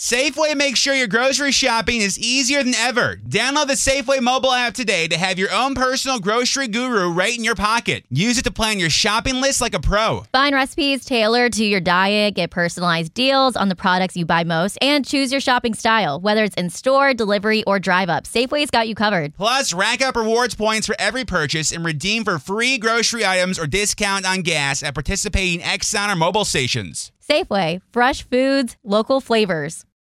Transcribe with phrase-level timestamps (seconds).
[0.00, 3.16] Safeway makes sure your grocery shopping is easier than ever.
[3.28, 7.42] Download the Safeway mobile app today to have your own personal grocery guru right in
[7.42, 8.04] your pocket.
[8.08, 10.22] Use it to plan your shopping list like a pro.
[10.30, 14.78] Find recipes tailored to your diet, get personalized deals on the products you buy most,
[14.80, 18.22] and choose your shopping style, whether it's in store, delivery, or drive up.
[18.22, 19.34] Safeway's got you covered.
[19.34, 23.66] Plus, rack up rewards points for every purchase and redeem for free grocery items or
[23.66, 27.10] discount on gas at participating Exxon or mobile stations.
[27.28, 29.84] Safeway, fresh foods, local flavors.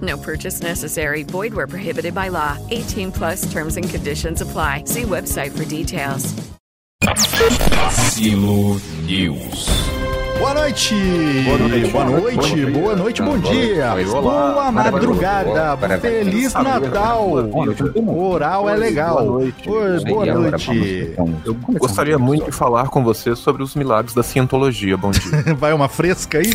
[0.00, 1.24] No purchase necessary.
[1.24, 2.56] Void where prohibited by law.
[2.70, 4.84] 18 plus terms and conditions apply.
[4.86, 6.32] See website for details.
[8.12, 9.68] Silo News.
[10.38, 10.94] Boa noite!
[11.44, 13.92] Boa noite, boa noite, boa noite, bom dia,
[14.22, 17.28] boa madrugada, feliz Natal!
[18.06, 19.16] Oral é legal.
[19.26, 19.68] Boa noite.
[19.68, 21.12] Oi, boa E agora, noite.
[21.14, 24.96] vamos- Eu gostaria muito de falar com você sobre os milagres da cientologia.
[24.96, 25.20] Bom dia.
[25.58, 26.50] Vai uma fresca aí?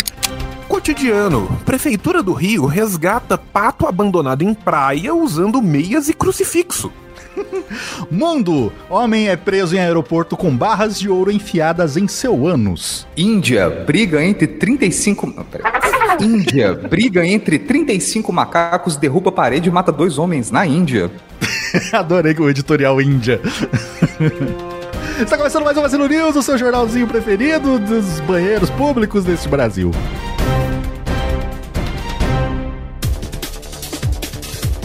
[0.86, 1.47] Cotidiano.
[1.66, 6.92] Prefeitura do Rio resgata pato abandonado em praia usando meias e crucifixo.
[8.11, 8.72] Mundo!
[8.88, 13.08] Homem é preso em aeroporto com barras de ouro enfiadas em seu ânus.
[13.17, 15.25] Índia briga entre 35.
[15.25, 15.64] Não, pera.
[16.22, 21.09] Índia briga entre 35 macacos, derruba a parede e mata dois homens na Índia.
[21.92, 23.42] Adorei o editorial Índia.
[25.20, 29.89] Está começando mais um Vacilo News, o seu jornalzinho preferido dos banheiros públicos deste Brasil.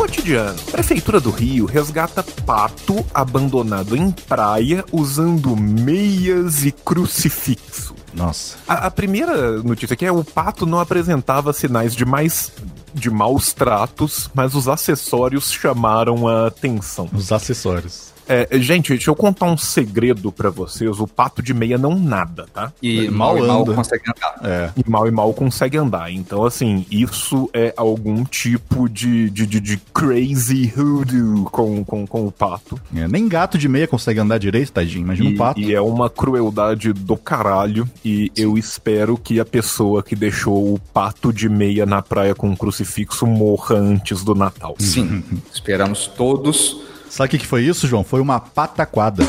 [0.00, 0.58] Cotidiano.
[0.72, 7.94] Prefeitura do Rio resgata pato abandonado em praia usando meias e crucifixo.
[8.14, 8.56] Nossa.
[8.66, 12.50] A, a primeira notícia aqui é o pato não apresentava sinais de mais
[12.94, 17.06] de maus tratos, mas os acessórios chamaram a atenção.
[17.12, 18.09] Os acessórios.
[18.32, 21.00] É, gente, deixa eu contar um segredo pra vocês.
[21.00, 22.72] O pato de meia não nada, tá?
[22.82, 24.40] E É, mal mal e mal consegue andar.
[24.42, 24.70] É.
[24.76, 26.12] E mal e mal consegue andar.
[26.12, 32.26] Então, assim, isso é algum tipo de, de, de, de crazy hoodoo com, com, com
[32.26, 32.80] o pato.
[32.94, 35.02] É, Nem gato de meia consegue andar direito, tadinho.
[35.02, 35.60] Imagina E, um pato.
[35.60, 37.88] e é uma crueldade do caralho.
[38.04, 42.48] E eu espero que a pessoa que deixou o pato de meia na praia com
[42.48, 44.74] um crucifixo morra antes do Natal.
[44.78, 46.89] Sim, esperamos todos.
[47.10, 48.04] Sabe o que, que foi isso, João?
[48.04, 49.24] Foi uma pataquada.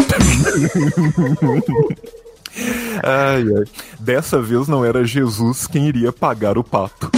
[3.03, 3.64] Ai, ai.
[4.00, 7.09] Dessa vez não era Jesus quem iria pagar o pato.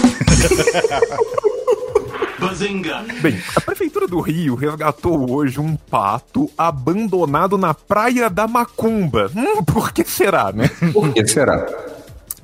[3.21, 9.29] Bem, a Prefeitura do Rio resgatou hoje um pato abandonado na Praia da Macumba.
[9.35, 10.69] Hum, por que será, né?
[10.93, 11.67] Por que será?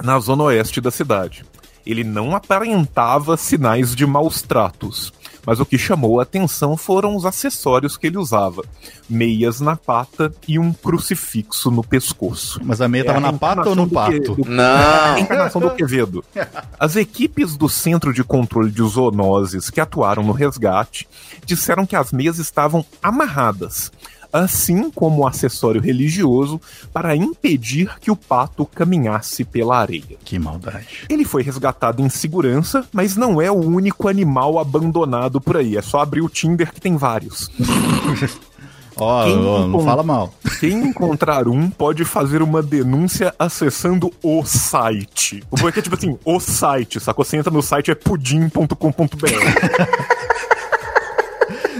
[0.04, 1.46] Na zona oeste da cidade.
[1.86, 5.14] Ele não aparentava sinais de maus tratos.
[5.46, 8.64] Mas o que chamou a atenção foram os acessórios que ele usava:
[9.10, 12.60] meias na pata e um crucifixo no pescoço.
[12.64, 14.36] Mas a meia É tava a na pata ou no pato?
[14.36, 14.64] que- Não.
[15.16, 16.24] a encarnação do Quevedo.
[16.80, 21.08] As equipes do Centro de Controle de Zoonoses que atuaram no resgate
[21.46, 23.92] disseram que as meias estavam amarradas,
[24.32, 26.60] assim como o acessório religioso,
[26.94, 30.18] para impedir que o pato caminhasse pela areia.
[30.24, 31.06] Que maldade.
[31.10, 35.78] Ele foi resgatado em segurança, mas não é o único animal abandonado por aí.
[35.78, 37.50] É só abrir o Tinder que tem vários.
[39.02, 40.34] Ó, Quem ó, não fala mal.
[40.60, 45.42] Quem encontrar um pode fazer uma denúncia acessando o site.
[45.50, 47.24] O bom é que é tipo assim, o site, sacou?
[47.24, 48.76] Você entra no site é pudim.com.br.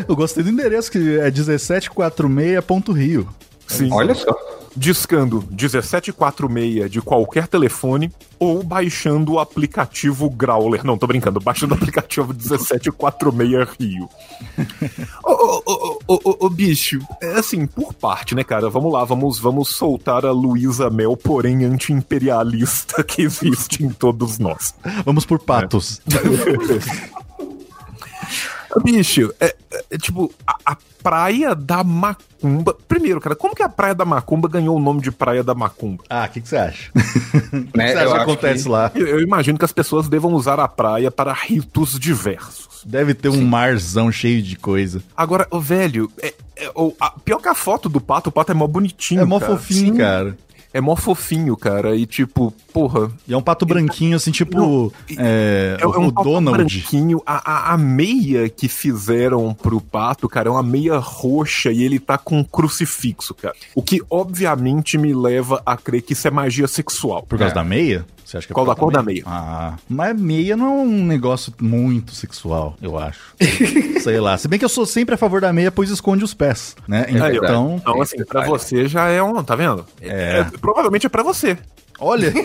[0.10, 3.30] Eu gostei do endereço, que é 1746.rio.
[3.68, 3.90] Sim.
[3.92, 4.36] Olha só.
[4.76, 10.84] Discando 1746 de qualquer telefone ou baixando o aplicativo Growler.
[10.84, 14.10] Não, tô brincando, baixando o aplicativo 1746 Rio.
[15.24, 18.68] Ô, ô, ô, ô, ô, ô, bicho, é assim, por parte, né, cara?
[18.68, 24.74] Vamos lá, vamos, vamos soltar a Luísa Mel, porém anti-imperialista que existe em todos nós.
[25.06, 26.02] Vamos por patos.
[28.84, 29.56] Bicho, é,
[29.92, 32.76] é, tipo, a, a Praia da Macumba.
[32.88, 36.04] Primeiro, cara, como que a Praia da Macumba ganhou o nome de Praia da Macumba?
[36.10, 36.92] Ah, o que, que você acha?
[37.52, 38.92] O que Né, você acha eu que acontece que- lá?
[38.94, 42.84] Eu, eu imagino que as pessoas devam usar a praia para ritos diversos.
[42.86, 45.02] Deve ter um marzão cheio de coisa.
[45.16, 48.52] Agora, o velho, é, é, o- a- pior que a foto do pato, o pato
[48.52, 49.22] é mó bonitinho.
[49.22, 49.54] É mó cara.
[49.54, 49.98] fofinho, Sim.
[49.98, 50.38] cara.
[50.74, 51.96] É mó fofinho, cara.
[51.96, 53.12] E tipo, porra.
[53.28, 54.94] E é um pato branquinho, assim, tipo.
[55.18, 56.58] é, É, é o um pato Donald.
[56.58, 57.22] branquinho.
[57.26, 62.00] A, a, a meia que fizeram pro pato, cara, é uma meia roxa e ele
[62.00, 63.56] tá com um crucifixo, cara.
[63.74, 67.24] O que obviamente me leva a crer que isso é magia sexual.
[67.24, 68.06] Por causa da meia?
[68.30, 69.24] Você acha que é Qual da cor da meia?
[69.26, 73.34] Ah, mas meia não é um negócio muito sexual, eu acho.
[74.02, 74.38] Sei lá.
[74.38, 77.08] Se bem que eu sou sempre a favor da meia, pois esconde os pés, né?
[77.10, 77.28] Ó.
[77.28, 79.44] Então, Então, assim, pra você já é um.
[79.44, 79.84] Tá vendo?
[80.00, 80.44] É.
[80.62, 81.58] provavelmente é pra você.
[82.00, 82.32] olha.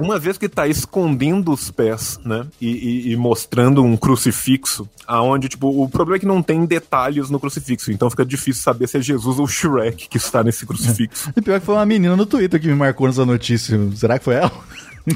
[0.00, 2.46] Uma vez que tá escondendo os pés, né?
[2.60, 2.68] E,
[3.08, 7.38] e- e mostrando um crucifixo, aonde, tipo, o problema é que não tem detalhes no
[7.40, 11.30] crucifixo, então fica difícil saber se é Jesus ou Shrek que está nesse crucifixo.
[11.36, 13.78] e pior que foi uma menina no Twitter que me marcou nessa notícia.
[13.96, 14.52] Será que foi ela?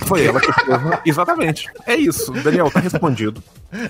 [0.03, 0.67] Foi ela que fez.
[1.07, 1.67] Exatamente.
[1.87, 2.31] É isso.
[2.45, 3.43] Daniel, tá respondido.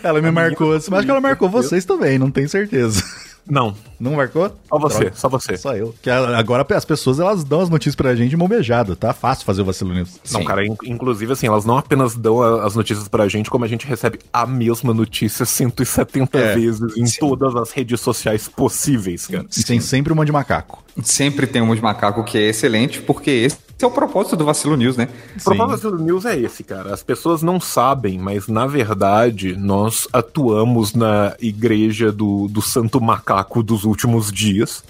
[0.03, 3.03] Ela me marcou, mas acho que ela marcou vocês também, não tenho certeza.
[3.49, 4.51] Não, Não marcou?
[4.69, 5.17] só você, Droga.
[5.17, 5.57] só você.
[5.57, 5.95] Só eu.
[6.03, 9.13] Que agora as pessoas elas dão as notícias pra gente de mão beijada, tá?
[9.13, 10.19] Fácil fazer o vacilo news.
[10.31, 13.69] Não, cara, in- inclusive, assim, elas não apenas dão as notícias pra gente, como a
[13.69, 19.47] gente recebe a mesma notícia 170 É, vezes em todas as redes sociais possíveis, cara.
[19.57, 20.83] E tem sempre uma de macaco.
[21.03, 24.77] Sempre tem um de macaco que é excelente, porque esse é o propósito do Vacilo
[24.77, 25.09] News, né?
[25.41, 26.93] O propósito do News é esse, cara.
[26.93, 33.63] As pessoas não sabem, mas na verdade nós atuamos na igreja do, do Santo Macaco
[33.63, 34.83] dos últimos dias.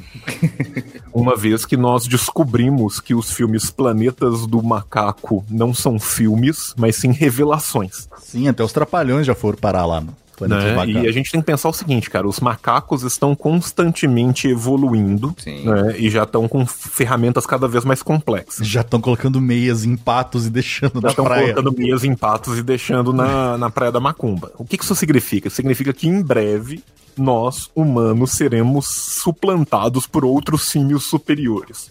[1.13, 6.97] Uma vez que nós descobrimos que os filmes Planetas do Macaco não são filmes, mas
[6.97, 8.09] sim revelações.
[8.19, 10.87] Sim, até os trapalhões já foram parar lá no Planeta dos né?
[10.87, 15.97] E a gente tem que pensar o seguinte, cara, os macacos estão constantemente evoluindo né?
[15.99, 18.67] e já estão com ferramentas cada vez mais complexas.
[18.67, 21.55] Já estão colocando meias em patos e deixando Já na estão praia.
[21.55, 24.53] colocando meias em patos e deixando na, na Praia da Macumba.
[24.59, 25.51] O que, que isso significa?
[25.51, 26.83] Significa que em breve
[27.17, 31.89] nós, humanos, seremos suplantados por outros símios superiores.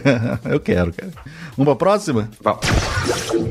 [0.44, 1.12] Eu quero, cara.
[1.56, 2.28] Vamos pra próxima?
[2.42, 2.58] Va-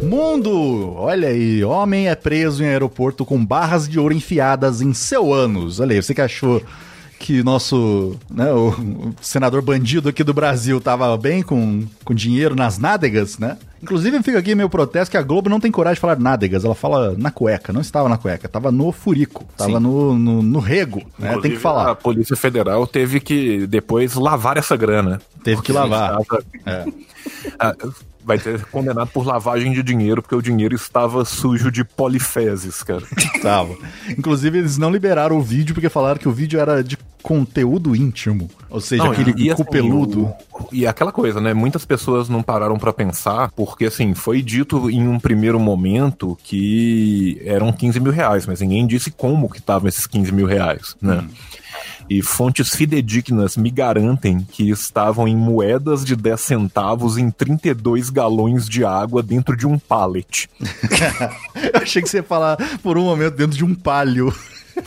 [0.03, 0.93] Mundo!
[0.95, 5.79] Olha aí, homem é preso em aeroporto com barras de ouro enfiadas em seu ânus.
[5.79, 6.61] Olha aí, você que achou
[7.19, 12.77] que nosso, né, o senador bandido aqui do Brasil tava bem com, com dinheiro nas
[12.77, 13.57] nádegas, né?
[13.83, 16.73] Inclusive fica aqui meu protesto que a Globo não tem coragem de falar nádegas, ela
[16.73, 21.01] fala na cueca, não estava na cueca, tava no furico, tava no, no, no rego,
[21.19, 21.37] né?
[21.41, 21.91] Tem que falar.
[21.91, 25.21] A Polícia Federal teve que depois lavar essa grana.
[25.43, 26.17] Teve que lavar.
[26.21, 26.85] Estava- É.
[28.25, 33.03] Vai ter condenado por lavagem de dinheiro, porque o dinheiro estava sujo de polifezes, cara.
[33.41, 33.75] Tava.
[34.17, 38.49] Inclusive, eles não liberaram o vídeo porque falaram que o vídeo era de conteúdo íntimo.
[38.69, 40.25] Ou seja, Não, aquele e, assim, peludo.
[40.53, 41.53] o- E aquela coisa, né?
[41.53, 47.41] Muitas pessoas não pararam pra pensar, porque assim, foi dito em um primeiro momento que
[47.45, 51.23] eram 15 mil reais, mas ninguém disse como que estavam esses 15 mil reais, né?
[52.09, 58.67] E fontes fidedignas me garantem que estavam em moedas de 10 centavos em 32 galões
[58.67, 60.49] de água dentro de um pallet.
[61.73, 64.33] Eu achei que você ia falar por um momento dentro de um palho.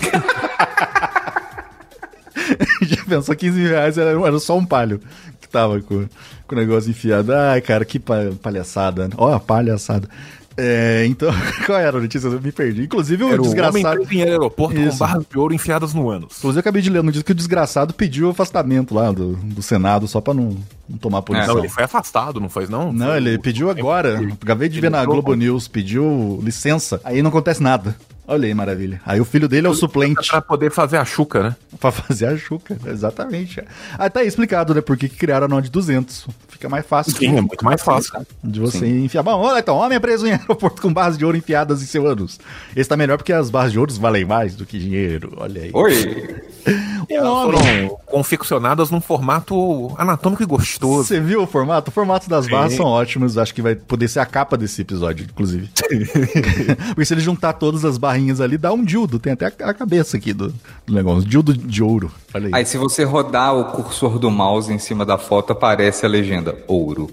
[2.83, 5.01] Já pensou 15 mil reais era, era só um palho
[5.41, 6.07] que tava com,
[6.47, 7.33] com o negócio enfiado.
[7.35, 9.09] Ai, cara, que pa- palhaçada.
[9.17, 10.09] Olha a palhaçada.
[10.56, 11.31] É, então,
[11.67, 12.29] qual era a notícia?
[12.29, 12.85] Eu me perdi.
[12.85, 13.97] Inclusive, o Era um homem desgraçado.
[13.97, 14.99] preso em aeroporto com Isso.
[14.99, 16.38] barras de ouro enfiadas no ânus.
[16.38, 19.37] Inclusive, eu acabei de ler no dia que o desgraçado pediu o afastamento lá do,
[19.37, 20.56] do Senado só pra não,
[20.88, 21.55] não tomar punição.
[21.55, 22.93] Não, ele foi afastado, não foi não?
[22.93, 24.20] Não, Foi ele pediu agora.
[24.41, 25.37] Acabei de ver na Globo trocou.
[25.37, 27.00] News, pediu licença.
[27.05, 27.94] Aí não acontece nada.
[28.28, 29.00] Olha aí, maravilha.
[29.06, 31.56] Aí o filho dele é o suplente Pra poder fazer a chuca, né?
[31.78, 32.76] pra fazer a chuca.
[32.90, 33.62] Exatamente.
[33.99, 34.81] Ah, tá aí explicado, né?
[34.81, 36.26] Por que criaram a nota de 200.
[36.49, 38.27] Fica mais fácil Sim, é muito mais fácil.
[38.43, 39.22] de você enfiar.
[39.22, 42.06] Bom, olha então, homem é preso em aeroporto com barras de ouro enfiadas em seu
[42.06, 42.41] ânus.
[42.74, 45.34] Esse tá melhor porque as barras de ouro valem mais do que dinheiro.
[45.36, 45.70] Olha aí.
[45.72, 46.43] Oi!
[47.10, 47.89] Um Elas homem.
[47.89, 51.05] foram confeccionadas num formato anatômico e gostoso.
[51.05, 51.91] Você viu o formato?
[51.91, 52.79] O formato das barras Sim.
[52.79, 53.39] são ótimos.
[53.39, 55.69] Acho que vai poder ser a capa desse episódio, inclusive.
[56.89, 59.19] Porque se ele juntar todas as barrinhas ali, dá um dildo.
[59.19, 60.55] Tem até a, cabeça aqui do,
[60.86, 61.29] do negócio.
[61.29, 62.10] Dildo de ouro.
[62.34, 62.53] Olha aí.
[62.55, 66.56] Aí se você rodar o cursor do mouse em cima da foto, aparece a legenda
[66.67, 67.10] ouro.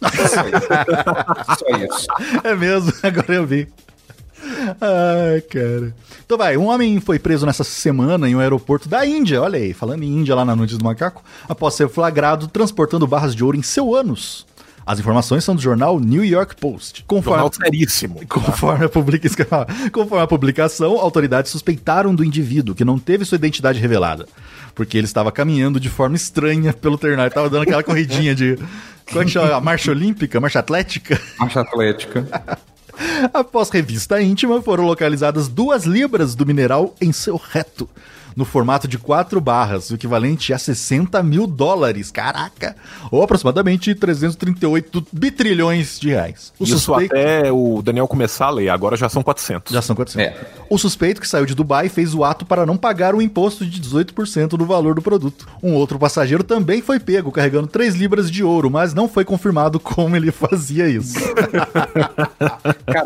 [0.28, 1.58] Só isso.
[1.58, 2.06] Só isso.
[2.44, 3.68] É mesmo, agora eu vi.
[4.80, 5.94] Ai, cara.
[6.24, 9.72] Então vai, um homem foi preso nessa semana em um aeroporto da Índia, olha aí,
[9.72, 13.56] falando em Índia lá na noite do macaco, após ser flagrado transportando barras de ouro
[13.56, 14.46] em seu ânus.
[14.86, 17.02] As informações são do jornal New York Post.
[17.08, 18.20] Conforme, Jornal seríssimo.
[18.28, 19.28] Conforme a, publica...
[19.90, 24.28] Conforme a publicação, autoridades suspeitaram do indivíduo, que não teve sua identidade revelada.
[24.76, 27.30] Porque ele estava caminhando de forma estranha pelo ternário.
[27.30, 28.56] Estava dando aquela corridinha de.
[29.08, 29.56] Como é que chama?
[29.56, 30.38] A marcha olímpica?
[30.38, 31.20] Marcha atlética?
[31.36, 32.24] Marcha atlética.
[33.32, 37.88] Após revista íntima, foram localizadas duas libras do mineral em seu reto.
[38.36, 42.76] no formato de quatro barras, o equivalente a 60 mil dólares, caraca!
[43.10, 46.52] Ou aproximadamente 338 bitrilhões de reais.
[46.58, 47.16] O Isso suspeito...
[47.16, 49.72] até o Daniel começar a ler, agora já são 400.
[49.72, 50.34] Já são 400.
[50.34, 50.46] É.
[50.68, 53.80] O suspeito que saiu de Dubai fez o ato para não pagar o imposto de
[53.80, 55.48] 18% do valor do produto.
[55.62, 59.80] Um outro passageiro também foi pego carregando 3 libras de ouro, mas não foi confirmado
[59.80, 61.14] como ele fazia isso.
[62.86, 63.05] Cara,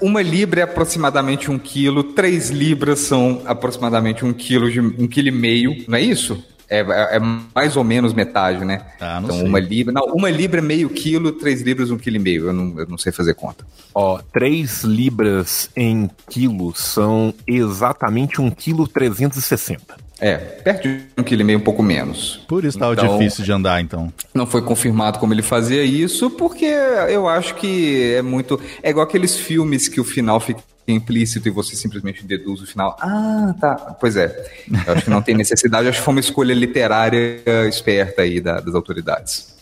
[0.00, 5.28] uma libra é aproximadamente um quilo, três libras são aproximadamente um quilo de um quilo
[5.28, 6.42] e meio, não é isso?
[6.68, 7.20] É, é-
[7.54, 8.82] mais ou menos metade, né?
[9.00, 9.48] Ah, não então sei.
[9.48, 12.46] uma libra, não, uma libra é meio quilo, três libras um quilo e meio.
[12.46, 13.64] Eu não, eu não sei fazer conta.
[13.94, 20.05] Ó, 3 libras em quilos são exatamente 1 quilo 360.
[20.18, 22.40] É, perto de um quilo e meio, um pouco menos.
[22.48, 24.10] Por isso tava Então- difícil de andar, então.
[24.34, 28.58] Não foi confirmado como ele fazia isso, porque eu acho que é muito.
[28.82, 32.96] É igual aqueles filmes que o final fica implícito e você simplesmente deduz o final.
[33.00, 33.74] Ah, tá.
[34.00, 34.46] Pois é.
[34.86, 35.88] Eu acho que não tem necessidade.
[35.88, 39.54] Acho que foi uma escolha literária esperta aí da- das autoridades.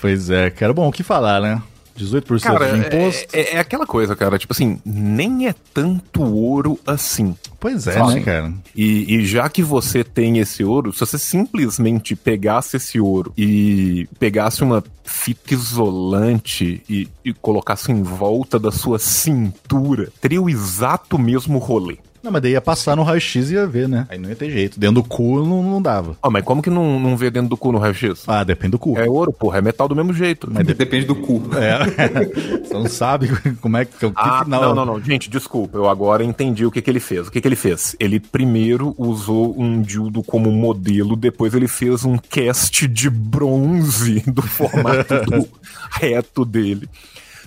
[0.00, 0.72] Pois é, cara.
[0.72, 1.60] Bom, o que falar, né?
[1.96, 3.36] 18% Cara, de imposto.
[3.36, 4.38] é, é- é aquela coisa, cara.
[4.38, 7.36] Tipo assim, nem é tanto ouro assim.
[7.60, 8.52] Pois é, né, cara?
[8.74, 14.06] E, e já que você tem esse ouro, se você simplesmente pegasse esse ouro e
[14.18, 21.18] pegasse uma fita isolante e, e colocasse em volta da sua cintura, teria o exato
[21.18, 21.98] mesmo rolê.
[22.24, 24.06] Não, mas daí ia passar no raio-x e ia ver, né?
[24.08, 24.80] Aí não ia ter jeito.
[24.80, 26.16] Dentro do cu não, não dava.
[26.22, 28.24] Ó, mas como que não, não vê dentro do cu no raio-x?
[28.26, 28.98] Ah, depende do cu.
[28.98, 30.48] É ouro, porra, é metal do mesmo jeito.
[30.50, 31.42] Mas de- Depende do cu.
[31.54, 31.84] É.
[32.64, 33.28] Você não sabe
[33.60, 33.94] como é que.
[33.98, 34.62] Que Ah, final.
[34.62, 35.00] não, não, não.
[35.04, 35.76] Gente, desculpa.
[35.76, 37.28] Eu agora entendi o que, que ele fez.
[37.28, 37.94] O que, que ele fez?
[38.00, 44.40] Ele primeiro usou um dildo como modelo, depois ele fez um cast de bronze do
[44.42, 45.46] formato do
[45.92, 46.88] reto dele.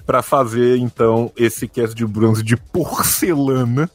[0.08, 3.90] Pra fazer, então, esse cast de bronze de porcelana.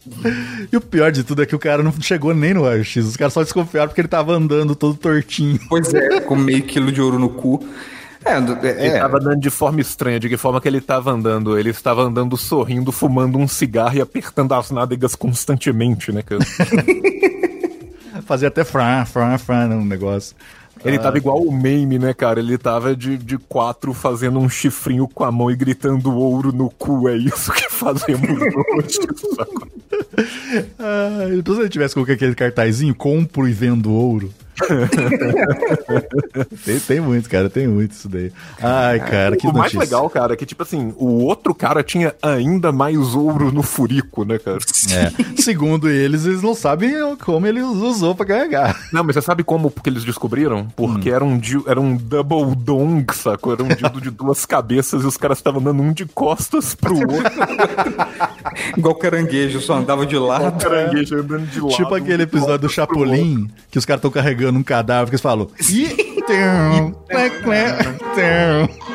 [0.70, 3.06] E o pior de tudo é que o cara não chegou nem no raio-x.
[3.06, 5.58] Os caras só desconfiaram porque ele tava andando todo tortinho.
[5.70, 7.66] Pois é, com meio quilo de ouro no cu.
[8.24, 10.20] É, é, Ele tava andando de forma estranha.
[10.20, 11.58] De que forma que ele tava andando?
[11.58, 16.40] Ele estava andando sorrindo, fumando um cigarro e apertando as nádegas constantemente, né, cara?
[18.24, 20.36] Fazia até fran, fran, fran no negócio.
[20.84, 22.40] Ele tava igual o meme, né, cara?
[22.40, 26.68] Ele tava de, de quatro fazendo um chifrinho com a mão e gritando ouro no
[26.70, 27.08] cu.
[27.08, 28.28] É isso que fazemos
[28.76, 28.98] hoje.
[29.36, 29.68] saco?
[30.78, 34.32] Ah, depois se ele tivesse com aquele cartazinho, compro e vendo ouro.
[36.64, 38.30] tem, tem muito, cara, tem muito isso daí.
[38.60, 39.80] Ai, cara, que o mais notícia.
[39.80, 44.24] legal, cara, é que, tipo assim, o outro cara tinha ainda mais ouro no furico,
[44.24, 44.58] né, cara?
[44.92, 45.40] É.
[45.40, 48.78] Segundo eles, eles não sabem como ele usou pra carregar.
[48.92, 50.68] Não, mas você sabe como que eles descobriram?
[50.76, 53.54] Porque era, um, era um double dong, sacou?
[53.54, 56.94] Era um dildo de duas cabeças e os caras estavam dando um de costas pro
[56.94, 57.32] outro.
[58.76, 60.62] igual caranguejo, só andava de lado.
[60.62, 61.74] caranguejo andando de lado.
[61.74, 62.68] tipo aquele episódio do.
[62.68, 65.48] Chapolin, que os caras estão carregando um cadáver, que eles falam.
[65.70, 66.22] "Ih,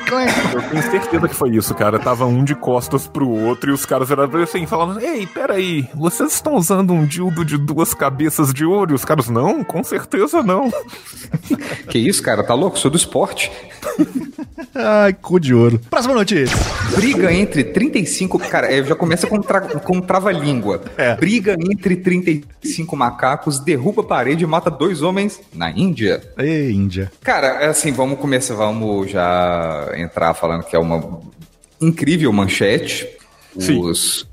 [0.08, 2.00] tum, clé, clé, tum, clé." Eu tenho certeza que foi isso, cara.
[2.00, 6.34] Tava um de costas pro outro e os caras eram assim, falando: Ei, peraí, vocês
[6.34, 8.92] estão usando um dildo de duas cabeças de ouro?
[8.92, 10.72] E os caras, não, com certeza não.
[11.90, 12.44] Que isso, cara?
[12.44, 12.78] Tá louco?
[12.78, 13.52] Sou do esporte.
[14.76, 15.80] Ai, cu de ouro.
[15.90, 16.56] Próxima notícia.
[16.96, 18.38] Briga entre 35.
[18.40, 19.62] Cara, é, já começa com, tra...
[19.62, 20.82] com trava-língua.
[20.98, 21.16] É.
[21.16, 26.22] Briga entre 35 macacos, derruba a parede e mata dois homens na Índia.
[26.38, 27.12] Ei, Índia.
[27.24, 31.22] Cara, é assim, vamos começar, vamos já entrar falando que é uma
[31.82, 33.08] incrível manchete.
[33.58, 33.82] Sim.
[33.82, 34.28] Os,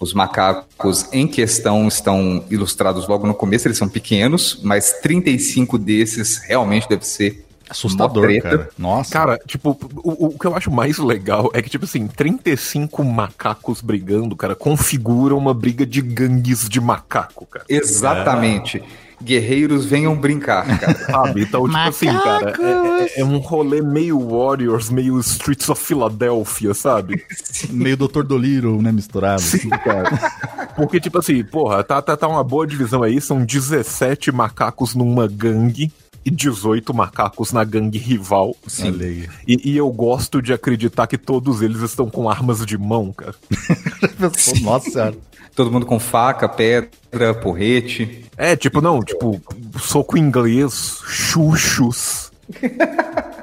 [0.00, 6.38] os macacos em questão estão ilustrados logo no começo, eles são pequenos, mas 35 desses
[6.38, 8.68] realmente deve ser Assustador, cara.
[8.78, 9.12] Nossa.
[9.12, 13.80] Cara, tipo, o, o que eu acho mais legal é que, tipo assim, 35 macacos
[13.80, 17.64] brigando, cara, configura uma briga de gangues de macaco, cara.
[17.68, 18.82] Exatamente.
[19.22, 20.94] Guerreiros venham brincar, cara.
[21.06, 21.42] Sabe?
[21.42, 26.74] Então, tipo assim, cara, é, é- é um rolê meio Warriors, meio Streets of Philadelphia,
[26.74, 27.24] sabe?
[27.70, 28.22] Meio Dr.
[28.22, 29.40] Dolittle, né, misturado.
[29.42, 30.10] Sim, cara.
[30.76, 35.26] Porque, tipo assim, porra, tá, tá, tá uma boa divisão aí, são 17 macacos numa
[35.26, 35.90] gangue
[36.24, 38.54] e 18 macacos na gangue rival.
[38.82, 39.28] Aí.
[39.46, 43.34] E, e eu gosto de acreditar que todos eles estão com armas de mão, cara.
[44.18, 45.14] Nossa senhora.
[45.56, 48.26] Todo mundo com faca, pedra, porrete.
[48.36, 49.40] É, tipo, não, tipo,
[49.80, 52.30] soco inglês, chuchos.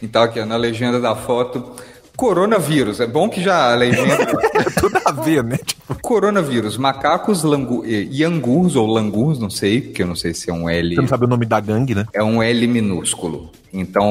[0.00, 1.72] Então, aqui, ó, na legenda da foto.
[2.16, 3.00] Coronavírus.
[3.00, 4.26] É bom que já a legenda.
[4.78, 5.56] Tudo a ver, né?
[5.56, 6.76] Tipo, Coronavírus.
[6.76, 7.84] Macacos langu...
[7.84, 10.94] Iangus ou langus, não sei, porque eu não sei se é um L.
[10.94, 12.06] você não sabe o nome da gangue, né?
[12.12, 13.50] É um L minúsculo.
[13.72, 14.08] Então,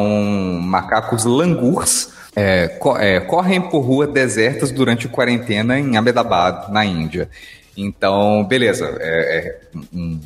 [0.62, 6.86] macacos langurs é, co- é, correm por ruas desertas durante a quarentena em Ahmedabad, na
[6.86, 7.29] Índia.
[7.75, 8.96] Então, beleza.
[9.00, 9.60] É, é
[9.94, 10.20] um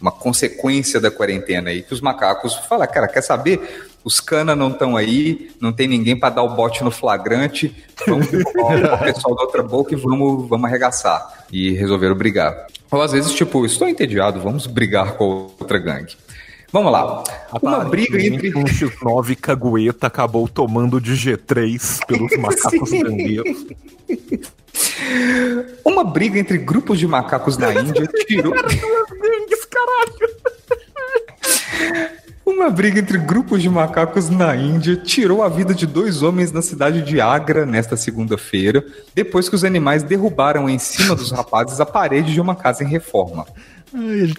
[0.00, 3.60] uma consequência da quarentena aí, que os macacos falam, cara, quer saber?
[4.02, 7.74] Os cana não estão aí, não tem ninguém para dar o bote no flagrante,
[8.06, 11.44] vamos o pessoal da outra boca e vamos, vamos arregaçar.
[11.52, 12.66] E resolveram brigar.
[12.90, 16.16] Ou às vezes, tipo, estou entediado, vamos brigar com outra gangue.
[16.74, 17.22] Vamos lá.
[17.62, 18.52] Uma briga entre.
[18.52, 23.64] Um X9 Cagueta acabou tomando de G3 pelos macacos gangueiros.
[25.84, 28.52] Uma briga entre grupos de macacos na Índia tirou.
[29.70, 30.34] Caralho!
[32.46, 36.60] Uma briga entre grupos de macacos na Índia tirou a vida de dois homens na
[36.60, 38.84] cidade de Agra nesta segunda-feira,
[39.14, 42.86] depois que os animais derrubaram em cima dos rapazes a parede de uma casa em
[42.86, 43.46] reforma.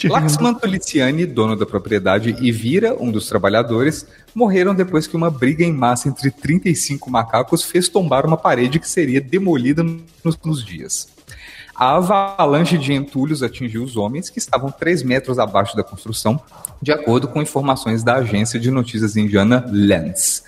[0.07, 5.63] Laxman Tuliciani, dono da propriedade, e Vira, um dos trabalhadores, morreram depois que uma briga
[5.63, 9.81] em massa entre 35 macacos fez tombar uma parede que seria demolida
[10.23, 11.14] nos, nos dias.
[11.75, 16.39] A avalanche de entulhos atingiu os homens, que estavam 3 metros abaixo da construção,
[16.81, 20.43] de acordo com informações da agência de notícias indiana Lens.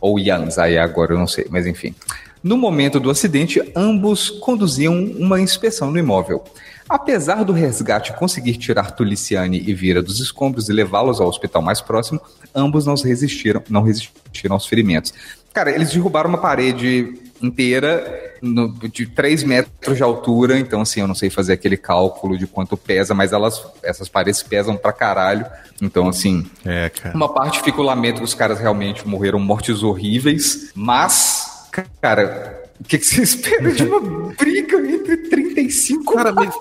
[0.00, 1.94] Ou Yans, aí agora eu não sei, mas enfim.
[2.42, 6.42] No momento do acidente, ambos conduziam uma inspeção no imóvel.
[6.88, 11.80] Apesar do resgate conseguir tirar Tuliciani e Vira dos escombros e levá-los ao hospital mais
[11.80, 12.20] próximo,
[12.54, 15.14] ambos não resistiram, não resistiram aos ferimentos.
[15.54, 21.06] Cara, eles derrubaram uma parede inteira no- de 3 metros de altura, então assim, eu
[21.08, 25.46] não sei fazer aquele cálculo de quanto pesa, mas elas, essas paredes pesam pra caralho.
[25.82, 27.14] Então, assim, É, cara.
[27.14, 31.68] uma parte fica o lamento que os caras realmente morreram mortes horríveis, mas,
[32.00, 34.00] cara, o que, que você espera de uma
[34.34, 36.54] briga entre 35 Cara, mas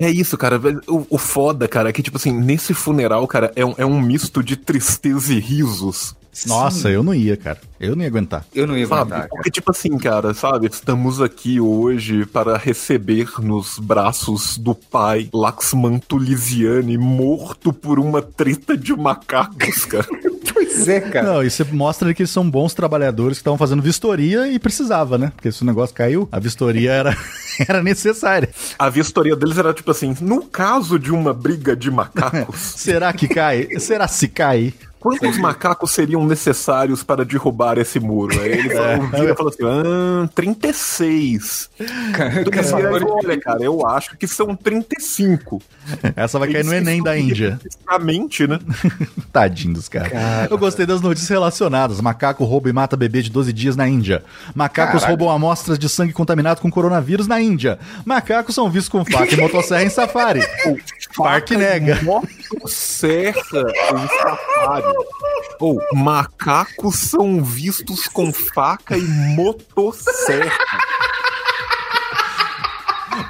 [0.00, 0.60] é, é isso, cara.
[0.86, 4.00] O, o foda, cara, é que, tipo assim, nesse funeral, cara, é um, é um
[4.00, 6.14] misto de tristeza e risos.
[6.46, 7.58] Nossa, eu não ia, cara.
[7.78, 8.44] Eu não ia aguentar.
[8.54, 9.00] Eu não ia Sabe?
[9.00, 9.30] aguentar, cara.
[9.30, 10.66] Porque, tipo assim, cara, sabe?
[10.66, 18.76] Estamos aqui hoje para receber nos braços do pai Laxman Tulisiani morto por uma treta
[18.76, 20.06] de macacos, cara.
[20.52, 21.34] Pois é, cara.
[21.34, 25.32] Não, isso mostra que eles são bons trabalhadores que estavam fazendo vistoria e precisava, né?
[25.34, 27.16] Porque se o negócio caiu, a vistoria era,
[27.68, 28.48] era necessária.
[28.78, 33.28] A vistoria deles era tipo assim: no caso de uma briga de macacos, Será que
[33.28, 33.68] cai?
[33.78, 34.74] Será se cai?
[35.02, 38.40] Quantos macacos seriam necessários para derrubar esse muro?
[38.40, 41.70] Aí ele falou, vira e falou assim: ah, 36.
[42.50, 45.60] Caçadores- Olha, cara, eu acho que são 35.
[46.14, 47.58] Essa vai cair no Enem da Índia.
[47.62, 48.58] Fisicamente, né?
[49.32, 50.12] Tadinho dos caras.
[50.50, 52.00] Eu gostei das notícias relacionadas.
[52.00, 54.22] Macaco rouba e mata bebê de 12 dias na Índia.
[54.54, 55.18] Macacos Caralho.
[55.18, 57.78] roubam amostras de sangue contaminado com coronavírus na Índia.
[58.04, 60.40] Macacos são vistos com faca e motosserra em safari.
[61.16, 61.98] Parque nega.
[62.52, 63.62] Motosserra
[63.94, 64.94] em safari.
[65.60, 70.58] Ou macacos são vistos com faca e motosserra.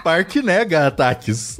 [0.02, 1.58] Parque nega ataques.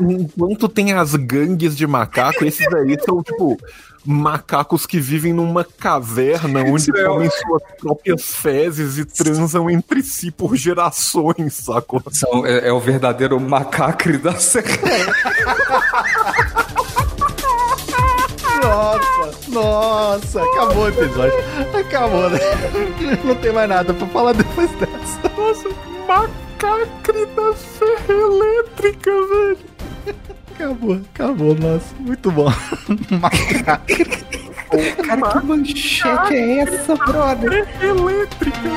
[0.00, 3.58] Enquanto tem as gangues de macaco, esses aí são tipo
[4.04, 10.02] macacos que vivem numa caverna onde Isso é comem suas próprias fezes e transam entre
[10.02, 12.02] si por gerações, sacou?
[12.10, 14.66] São- é, é o verdadeiro macacre da serra.
[18.62, 21.34] Nossa, nossa, acabou o episódio.
[21.78, 22.38] Acabou, né?
[23.24, 25.20] Não tem mais nada pra falar depois dessa.
[25.36, 25.68] Nossa,
[26.06, 29.58] macacre da serra elétrica, velho.
[30.62, 31.94] Acabou, acabou, nossa.
[31.98, 32.44] Muito bom.
[33.20, 33.82] Macaco.
[35.04, 37.68] Cara, que manchete é essa, brother?
[37.82, 38.70] Elétrica.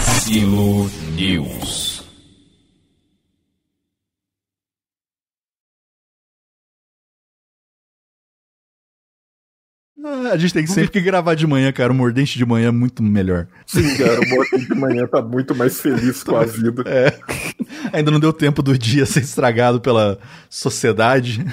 [0.00, 1.79] Silo News.
[10.32, 11.92] A gente tem que sempre que gravar de manhã, cara.
[11.92, 13.46] O mordente de manhã é muito melhor.
[13.66, 16.84] Sim, cara, o Moto de manhã tá muito mais feliz com a vida.
[16.86, 17.18] É.
[17.92, 21.44] Ainda não deu tempo do dia ser estragado pela sociedade.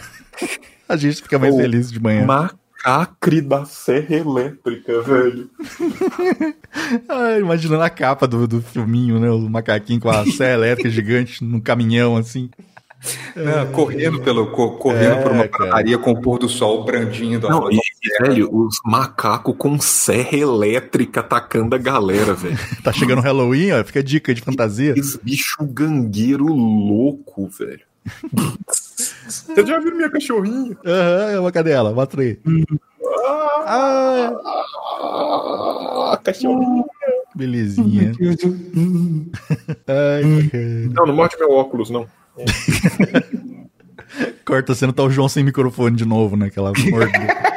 [0.88, 2.26] A gente fica mais feliz de manhã.
[2.26, 5.50] Macacre da serra elétrica, velho.
[7.10, 9.30] Ah, imaginando a capa do, do filminho, né?
[9.32, 12.50] O macaquinho com a serra elétrica gigante num caminhão, assim.
[13.36, 15.70] Não, correndo pelo, co- correndo É, por uma cara.
[15.72, 17.48] padaria com o pôr do sol brandindo.
[17.48, 17.80] a Não, e,
[18.22, 22.58] velho, os macacos com serra elétrica atacando a galera, velho.
[22.84, 23.84] Tá chegando Halloween, ó.
[23.84, 24.94] Fica a dica de fantasia.
[24.98, 27.82] Esse bicho gangueiro louco, velho.
[29.28, 30.78] Você já viu minha cachorrinha?
[30.86, 31.94] Aham, é uma cadela.
[32.18, 32.40] Aí.
[33.66, 34.32] Ah,
[36.14, 36.86] Ah, cachorrinha.
[37.36, 38.14] belezinha.
[39.88, 40.90] Ai, cara.
[40.94, 42.08] Não, não morde meu óculos, não.
[44.46, 46.46] Corta a cena, tá o João sem microfone de novo, né?
[46.48, 47.57] Aquela mordida.